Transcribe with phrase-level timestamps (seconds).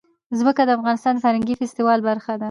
[0.39, 2.39] ځمکه د افغانستان د فرهنګي فستیوالونو برخه ده.